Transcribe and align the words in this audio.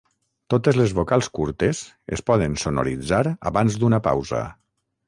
Totes 0.53 0.79
les 0.79 0.95
vocals 0.99 1.29
curtes 1.39 1.83
es 2.17 2.27
poden 2.31 2.59
sonoritzar 2.65 3.23
abans 3.53 3.81
d'una 3.85 4.03
pausa. 4.11 4.43